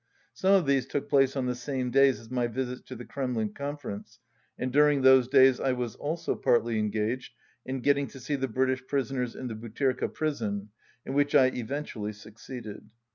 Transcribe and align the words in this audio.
Some 0.33 0.55
of 0.55 0.65
these 0.65 0.87
took 0.87 1.07
place 1.07 1.35
on 1.35 1.45
the 1.45 1.53
same 1.53 1.91
days 1.91 2.19
as 2.19 2.31
my 2.31 2.47
visits 2.47 2.81
to 2.87 2.95
the 2.95 3.05
Kremlin 3.05 3.53
conference, 3.53 4.17
and 4.57 4.71
during 4.73 5.03
those 5.03 5.27
days 5.27 5.59
I 5.59 5.73
was 5.73 5.93
also 5.95 6.33
partly 6.33 6.79
engaged 6.79 7.35
in 7.67 7.81
getting 7.81 8.07
to 8.07 8.19
see 8.19 8.33
the 8.35 8.47
British 8.47 8.83
prisoners 8.87 9.35
in 9.35 9.45
the 9.47 9.53
Butyrka 9.53 10.07
prison, 10.11 10.69
in 11.05 11.13
which 11.13 11.35
I 11.35 11.49
eventually 11.53 12.13
suc 12.13 12.37
ceeded. 12.37 12.85